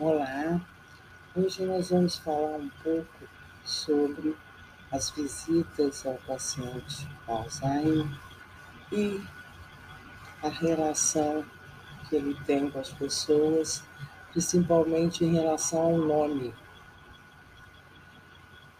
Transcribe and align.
Olá, 0.00 0.60
hoje 1.34 1.64
nós 1.64 1.90
vamos 1.90 2.18
falar 2.18 2.56
um 2.56 2.68
pouco 2.84 3.28
sobre 3.64 4.36
as 4.92 5.10
visitas 5.10 6.06
ao 6.06 6.14
paciente 6.18 7.08
Alzheimer 7.26 8.06
e 8.92 9.20
a 10.40 10.50
relação 10.50 11.44
que 12.08 12.14
ele 12.14 12.36
tem 12.44 12.70
com 12.70 12.78
as 12.78 12.92
pessoas, 12.92 13.82
principalmente 14.30 15.24
em 15.24 15.32
relação 15.32 15.80
ao 15.80 15.98
nome. 15.98 16.54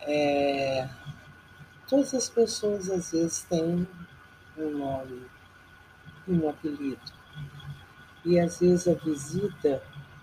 É, 0.03 0.89
todas 1.89 2.15
as 2.15 2.29
pessoas 2.29 2.89
às 2.89 3.11
vezes 3.11 3.43
têm 3.43 3.89
um 4.57 4.71
nome, 4.71 5.27
um 6.29 6.49
apelido. 6.49 7.13
E 8.25 8.39
às 8.39 8.61
vezes 8.61 8.87
a 8.87 8.95
visita, 8.95 9.83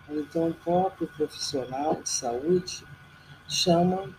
então 0.10 0.50
o 0.50 0.54
próprio 0.54 1.08
profissional 1.08 2.02
de 2.02 2.10
saúde, 2.10 2.86
chama 3.48 4.10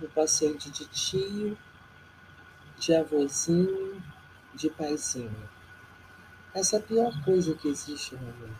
o 0.00 0.08
paciente 0.08 0.70
de 0.70 0.86
tio, 0.86 1.56
de 2.78 2.94
avôzinho, 2.94 4.02
de 4.54 4.70
paizinho. 4.70 5.48
Essa 6.54 6.76
é 6.76 6.78
a 6.78 6.82
pior 6.82 7.24
coisa 7.24 7.54
que 7.54 7.68
existe 7.68 8.14
no 8.14 8.22
mundo. 8.22 8.56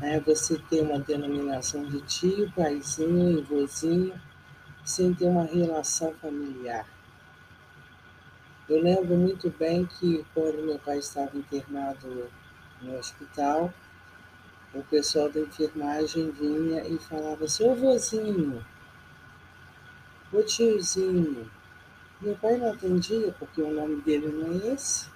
É 0.00 0.20
você 0.20 0.58
ter 0.58 0.80
uma 0.82 1.00
denominação 1.00 1.84
de 1.84 2.00
tio, 2.02 2.50
paizinho 2.52 3.40
e 3.40 4.14
sem 4.84 5.12
ter 5.12 5.26
uma 5.26 5.44
relação 5.44 6.14
familiar. 6.14 6.86
Eu 8.68 8.80
lembro 8.82 9.16
muito 9.16 9.50
bem 9.50 9.86
que 9.86 10.24
quando 10.32 10.64
meu 10.64 10.78
pai 10.78 10.98
estava 10.98 11.36
internado 11.36 12.30
no 12.80 12.96
hospital, 12.96 13.72
o 14.74 14.82
pessoal 14.82 15.30
da 15.30 15.40
enfermagem 15.40 16.30
vinha 16.30 16.86
e 16.86 16.98
falava, 16.98 17.48
seu 17.48 17.74
vozinho, 17.74 18.64
o 20.32 20.42
tiozinho. 20.42 21.50
Meu 22.20 22.36
pai 22.36 22.56
não 22.56 22.72
atendia 22.72 23.32
porque 23.38 23.62
o 23.62 23.72
nome 23.72 24.02
dele 24.02 24.28
não 24.28 24.52
é 24.52 24.74
esse. 24.74 25.08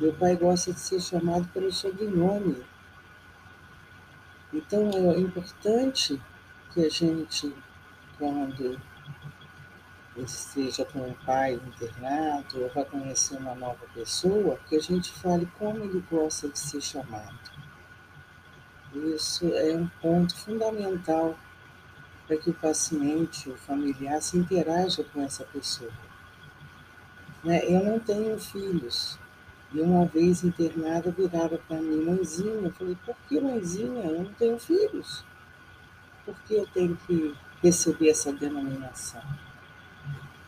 Meu 0.00 0.12
pai 0.12 0.36
gosta 0.36 0.72
de 0.72 0.80
ser 0.80 1.00
chamado 1.00 1.48
pelo 1.48 1.72
sobrenome. 1.72 2.62
Então 4.52 4.90
é 4.90 5.18
importante 5.18 6.20
que 6.72 6.84
a 6.84 6.90
gente, 6.90 7.54
quando 8.18 8.78
esteja 10.16 10.84
com 10.84 11.00
um 11.00 11.14
pai 11.24 11.54
internado 11.54 12.62
ou 12.62 12.68
vai 12.70 12.84
conhecer 12.84 13.36
uma 13.36 13.54
nova 13.54 13.86
pessoa, 13.94 14.58
que 14.68 14.76
a 14.76 14.80
gente 14.80 15.12
fale 15.12 15.46
como 15.58 15.84
ele 15.84 16.04
gosta 16.10 16.48
de 16.48 16.58
ser 16.58 16.80
chamado. 16.80 17.65
Isso 19.14 19.46
é 19.54 19.76
um 19.76 19.86
ponto 20.00 20.34
fundamental 20.34 21.36
para 22.26 22.36
que 22.36 22.50
o 22.50 22.54
paciente, 22.54 23.50
o 23.50 23.56
familiar, 23.56 24.20
se 24.22 24.38
interaja 24.38 25.04
com 25.04 25.22
essa 25.22 25.44
pessoa. 25.44 25.92
Né? 27.44 27.64
Eu 27.64 27.84
não 27.84 27.98
tenho 27.98 28.38
filhos. 28.38 29.18
E 29.72 29.80
uma 29.80 30.06
vez 30.06 30.42
internada, 30.42 31.10
viraram 31.10 31.58
para 31.68 31.80
mim, 31.80 32.04
mãezinha. 32.04 32.52
Eu 32.52 32.72
falei, 32.72 32.96
por 33.04 33.16
que 33.28 33.40
mãezinha? 33.40 34.04
Eu 34.04 34.22
não 34.22 34.32
tenho 34.32 34.58
filhos. 34.58 35.24
Por 36.24 36.34
que 36.42 36.54
eu 36.54 36.66
tenho 36.68 36.96
que 37.06 37.34
receber 37.62 38.10
essa 38.10 38.32
denominação? 38.32 39.22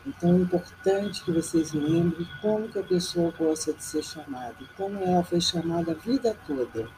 Então 0.05 0.31
é 0.31 0.39
importante 0.39 1.23
que 1.23 1.31
vocês 1.31 1.71
lembrem 1.71 2.27
como 2.41 2.67
que 2.67 2.79
a 2.79 2.83
pessoa 2.83 3.31
gosta 3.37 3.73
de 3.73 3.83
ser 3.83 4.03
chamada 4.03 4.55
como 4.75 5.03
ela 5.03 5.23
foi 5.23 5.39
chamada 5.39 5.91
a 5.91 5.95
vida 5.95 6.35
toda. 6.47 6.89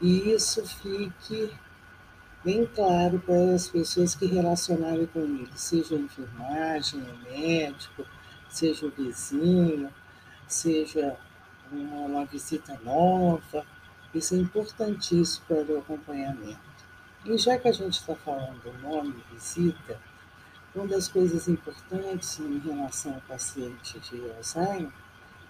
E 0.00 0.32
isso 0.32 0.64
fique 0.66 1.50
bem 2.44 2.66
claro 2.66 3.18
para 3.20 3.54
as 3.54 3.68
pessoas 3.68 4.14
que 4.14 4.26
relacionarem 4.26 5.06
com 5.06 5.20
ele, 5.20 5.48
seja 5.54 5.94
a 5.94 5.98
enfermagem, 5.98 7.00
o 7.00 7.30
médico, 7.30 8.04
seja 8.50 8.86
o 8.86 8.90
vizinho, 8.90 9.90
seja 10.46 11.16
uma, 11.72 12.06
uma 12.06 12.24
visita 12.26 12.78
nova. 12.84 13.64
Isso 14.14 14.34
é 14.34 14.38
importantíssimo 14.38 15.46
para 15.46 15.72
o 15.72 15.78
acompanhamento. 15.78 16.60
E 17.24 17.38
já 17.38 17.58
que 17.58 17.68
a 17.68 17.72
gente 17.72 17.94
está 17.94 18.14
falando 18.14 18.60
do 18.62 18.72
nome 18.82 19.24
visita, 19.32 19.98
uma 20.74 20.86
das 20.86 21.08
coisas 21.08 21.48
importantes 21.48 22.38
em 22.38 22.58
relação 22.58 23.14
ao 23.14 23.20
paciente 23.22 23.98
de 24.00 24.30
Alzheimer 24.32 24.92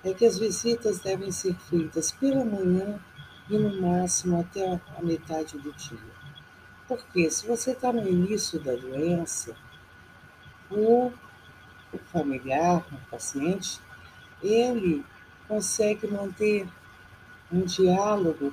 é 0.04 0.12
que 0.12 0.24
as 0.24 0.38
visitas 0.38 1.00
devem 1.00 1.32
ser 1.32 1.54
feitas 1.54 2.12
pela 2.12 2.44
manhã 2.44 3.00
e 3.49 3.59
no 3.59 3.81
máximo 3.81 4.41
até 4.41 4.81
a 4.97 5.03
metade 5.03 5.59
do 5.59 5.72
dia. 5.72 6.15
Porque 6.88 7.31
se 7.31 7.47
você 7.47 7.72
está 7.72 7.93
no 7.93 8.06
início 8.06 8.59
da 8.60 8.75
doença, 8.75 9.56
o, 10.71 11.12
familiar, 12.12 12.84
o 12.93 13.10
paciente, 13.10 13.81
ele 14.43 15.05
consegue 15.49 16.06
manter 16.06 16.69
um 17.53 17.62
diálogo 17.62 18.53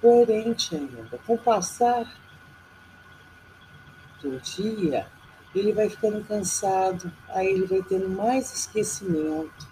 coerente 0.00 0.74
ainda. 0.74 1.18
Com 1.26 1.34
o 1.34 1.38
passar 1.38 2.06
do 4.22 4.40
dia, 4.40 5.06
ele 5.54 5.72
vai 5.72 5.88
ficando 5.88 6.24
cansado, 6.24 7.12
aí 7.28 7.48
ele 7.48 7.66
vai 7.66 7.82
tendo 7.82 8.08
mais 8.08 8.52
esquecimento, 8.54 9.68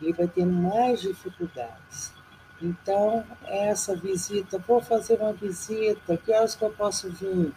ele 0.00 0.12
vai 0.12 0.28
tendo 0.28 0.52
mais 0.52 1.00
dificuldades. 1.00 2.17
Então, 2.60 3.24
essa 3.46 3.94
visita, 3.94 4.58
vou 4.58 4.80
fazer 4.80 5.20
uma 5.20 5.32
visita, 5.32 6.16
que 6.16 6.32
horas 6.32 6.56
que 6.56 6.64
eu 6.64 6.70
posso 6.70 7.08
vir? 7.10 7.52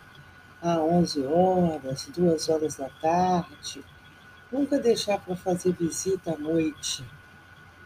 Ah, 0.62 0.79
11 0.79 1.25
horas, 1.25 2.07
2 2.16 2.50
horas 2.50 2.75
da 2.75 2.88
tarde. 3.01 3.84
Nunca 4.51 4.78
deixar 4.78 5.17
para 5.17 5.35
fazer 5.35 5.73
visita 5.73 6.34
à 6.34 6.38
noite, 6.38 7.03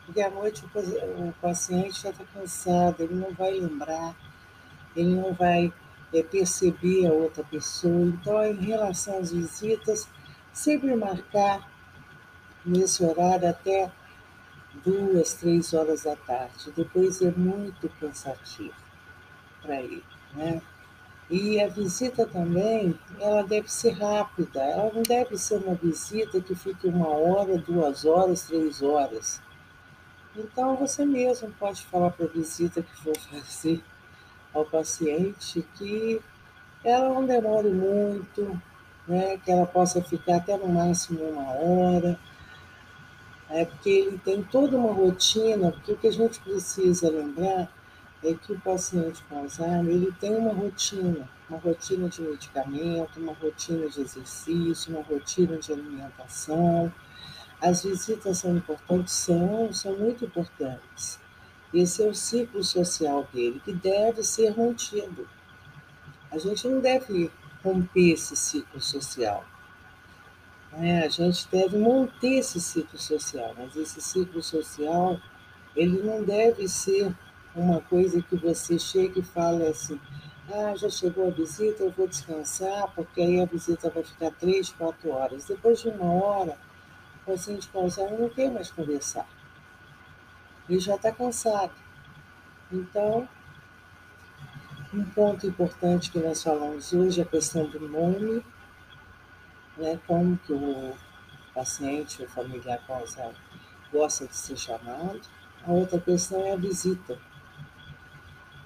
porque 0.05 0.21
à 0.21 0.29
noite 0.29 0.65
o 0.65 1.33
paciente 1.41 2.01
já 2.01 2.09
está 2.09 2.25
cansado, 2.33 3.01
ele 3.01 3.15
não 3.15 3.31
vai 3.33 3.51
lembrar, 3.51 4.13
ele 4.93 5.15
não 5.15 5.33
vai 5.33 5.71
é, 6.13 6.21
perceber 6.21 7.07
a 7.07 7.13
outra 7.13 7.45
pessoa. 7.45 8.07
Então, 8.07 8.43
em 8.43 8.55
relação 8.55 9.19
às 9.19 9.31
visitas, 9.31 10.07
sempre 10.51 10.93
marcar 10.95 11.69
nesse 12.65 13.05
horário 13.05 13.47
até 13.47 13.89
duas, 14.83 15.33
três 15.33 15.73
horas 15.73 16.03
da 16.03 16.15
tarde. 16.15 16.71
Depois 16.75 17.21
é 17.21 17.31
muito 17.31 17.89
cansativo 17.99 18.73
para 19.61 19.81
ele, 19.81 20.03
né? 20.33 20.61
E 21.29 21.59
a 21.59 21.67
visita 21.67 22.25
também, 22.27 22.97
ela 23.19 23.41
deve 23.41 23.71
ser 23.71 23.91
rápida, 23.91 24.61
ela 24.61 24.91
não 24.93 25.01
deve 25.01 25.37
ser 25.37 25.55
uma 25.55 25.73
visita 25.73 26.39
que 26.39 26.53
fique 26.53 26.87
uma 26.87 27.07
hora, 27.07 27.57
duas 27.57 28.05
horas, 28.05 28.43
três 28.43 28.83
horas. 28.83 29.41
Então 30.35 30.75
você 30.75 31.03
mesmo 31.03 31.49
pode 31.59 31.83
falar 31.85 32.11
para 32.11 32.25
a 32.25 32.29
visita 32.29 32.83
que 32.83 33.01
for 33.01 33.17
fazer 33.31 33.83
ao 34.53 34.65
paciente 34.65 35.65
que 35.75 36.21
ela 36.83 37.09
não 37.09 37.25
demore 37.25 37.69
muito, 37.69 38.61
né? 39.07 39.37
que 39.43 39.51
ela 39.51 39.65
possa 39.65 40.03
ficar 40.03 40.37
até 40.37 40.55
no 40.55 40.67
máximo 40.67 41.23
uma 41.23 41.51
hora, 41.53 42.19
é 43.49 43.65
porque 43.65 43.89
ele 43.89 44.17
tem 44.17 44.43
toda 44.43 44.77
uma 44.77 44.91
rotina, 44.91 45.71
porque 45.71 45.91
o 45.91 45.97
que 45.97 46.07
a 46.07 46.11
gente 46.11 46.39
precisa 46.39 47.09
lembrar 47.09 47.71
é 48.23 48.33
que 48.33 48.53
o 48.53 48.59
paciente 48.59 49.23
com 49.29 49.37
Alzheimer, 49.37 49.93
ele 49.93 50.11
tem 50.19 50.35
uma 50.35 50.53
rotina, 50.53 51.29
uma 51.47 51.59
rotina 51.59 52.09
de 52.09 52.21
medicamento, 52.21 53.19
uma 53.19 53.33
rotina 53.33 53.87
de 53.87 54.01
exercício, 54.01 54.91
uma 54.91 55.03
rotina 55.03 55.57
de 55.57 55.71
alimentação. 55.71 56.91
As 57.61 57.83
visitas 57.83 58.39
são 58.39 58.57
importantes? 58.57 59.13
São, 59.13 59.71
são 59.71 59.95
muito 59.95 60.25
importantes. 60.25 61.19
Esse 61.73 62.03
é 62.03 62.07
o 62.07 62.15
ciclo 62.15 62.63
social 62.63 63.27
dele, 63.31 63.61
que 63.63 63.73
deve 63.73 64.23
ser 64.23 64.57
mantido. 64.57 65.27
A 66.31 66.37
gente 66.37 66.67
não 66.67 66.81
deve 66.81 67.31
romper 67.63 68.13
esse 68.13 68.35
ciclo 68.35 68.81
social. 68.81 69.45
É, 70.77 71.05
a 71.05 71.09
gente 71.09 71.47
deve 71.49 71.77
manter 71.77 72.39
esse 72.39 72.59
ciclo 72.59 72.99
social, 72.99 73.55
mas 73.57 73.75
esse 73.77 74.01
ciclo 74.01 74.43
social, 74.43 75.17
ele 75.73 76.01
não 76.03 76.21
deve 76.21 76.67
ser 76.67 77.15
uma 77.55 77.79
coisa 77.79 78.21
que 78.21 78.35
você 78.35 78.77
chega 78.77 79.19
e 79.19 79.23
fala 79.23 79.69
assim, 79.69 79.97
ah, 80.51 80.75
já 80.75 80.89
chegou 80.89 81.27
a 81.27 81.31
visita, 81.31 81.81
eu 81.81 81.91
vou 81.91 82.07
descansar, 82.07 82.91
porque 82.93 83.21
aí 83.21 83.41
a 83.41 83.45
visita 83.45 83.89
vai 83.89 84.03
ficar 84.03 84.31
três, 84.31 84.69
quatro 84.69 85.11
horas. 85.11 85.45
Depois 85.45 85.79
de 85.79 85.87
uma 85.87 86.11
hora, 86.11 86.57
o 87.21 87.31
paciente 87.31 87.69
com 87.69 87.79
Alzheimer 87.79 88.19
não 88.19 88.29
quer 88.29 88.51
mais 88.51 88.69
conversar. 88.69 89.27
Ele 90.69 90.79
já 90.79 90.95
está 90.95 91.09
cansado. 91.09 91.71
Então, 92.69 93.29
um 94.93 95.05
ponto 95.05 95.47
importante 95.47 96.11
que 96.11 96.19
nós 96.19 96.43
falamos 96.43 96.91
hoje 96.91 97.21
é 97.21 97.23
a 97.23 97.27
questão 97.27 97.65
do 97.65 97.87
nome 97.87 98.43
né, 99.77 99.99
como 100.07 100.37
que 100.37 100.53
o 100.53 100.93
paciente, 101.53 102.23
o 102.23 102.29
familiar 102.29 102.81
Alzheimer 102.87 103.35
gosta 103.91 104.27
de 104.27 104.35
ser 104.35 104.57
chamado. 104.57 105.21
A 105.65 105.71
outra 105.71 105.99
questão 105.99 106.41
é 106.41 106.51
a 106.53 106.57
visita. 106.57 107.17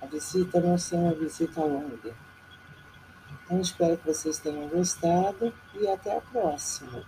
A 0.02 0.06
visita 0.06 0.60
não 0.60 0.78
ser 0.78 0.96
uma 0.96 1.14
visita 1.14 1.62
longa, 1.62 2.16
Então, 3.46 3.60
espero 3.60 3.98
que 3.98 4.08
vocês 4.08 4.40
tenham 4.40 4.68
gostado 4.68 5.54
e 5.76 5.88
até 5.88 6.18
a 6.18 6.22
próxima. 6.22 7.04